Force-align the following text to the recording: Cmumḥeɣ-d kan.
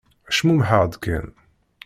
Cmumḥeɣ-d 0.37 0.93
kan. 1.03 1.27